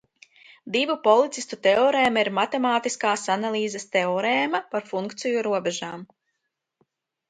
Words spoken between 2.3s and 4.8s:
matemātiskās analīzes teorēma